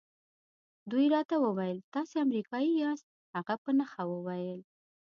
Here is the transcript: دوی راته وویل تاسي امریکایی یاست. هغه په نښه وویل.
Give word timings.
دوی 0.91 1.05
راته 1.15 1.35
وویل 1.45 1.77
تاسي 1.93 2.15
امریکایی 2.25 2.71
یاست. 2.83 3.07
هغه 3.37 3.55
په 3.63 3.69
نښه 3.77 4.03
وویل. 4.13 4.59